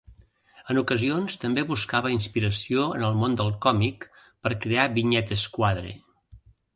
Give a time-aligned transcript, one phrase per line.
[0.73, 4.07] En ocasions també buscava inspiració en el món del còmic
[4.47, 5.93] per crear vinyetes-quadre.